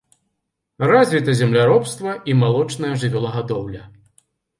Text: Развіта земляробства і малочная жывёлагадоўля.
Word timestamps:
Развіта 0.91 1.35
земляробства 1.39 2.11
і 2.33 2.35
малочная 2.45 2.93
жывёлагадоўля. 3.05 3.83